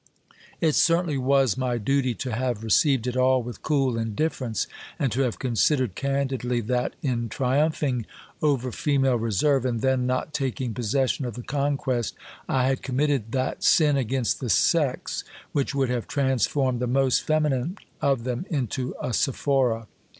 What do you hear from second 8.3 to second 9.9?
over female reserve, and